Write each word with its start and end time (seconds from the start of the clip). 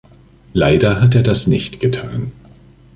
Leider 0.53 0.99
hat 0.99 1.13
er 1.13 1.21
das 1.21 1.45
nicht 1.45 1.79
getan. 1.79 2.31